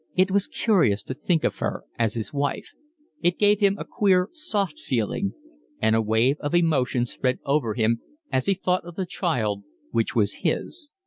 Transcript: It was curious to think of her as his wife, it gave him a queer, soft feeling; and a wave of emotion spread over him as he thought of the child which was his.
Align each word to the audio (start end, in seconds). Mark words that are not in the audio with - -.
It 0.15 0.31
was 0.31 0.47
curious 0.47 1.03
to 1.03 1.13
think 1.13 1.43
of 1.43 1.59
her 1.59 1.83
as 1.99 2.15
his 2.15 2.33
wife, 2.33 2.69
it 3.21 3.37
gave 3.37 3.59
him 3.59 3.77
a 3.77 3.85
queer, 3.85 4.29
soft 4.31 4.79
feeling; 4.79 5.35
and 5.79 5.95
a 5.95 6.01
wave 6.01 6.37
of 6.39 6.55
emotion 6.55 7.05
spread 7.05 7.37
over 7.45 7.75
him 7.75 8.01
as 8.31 8.47
he 8.47 8.55
thought 8.55 8.83
of 8.83 8.95
the 8.95 9.05
child 9.05 9.63
which 9.91 10.15
was 10.15 10.37
his. 10.41 10.89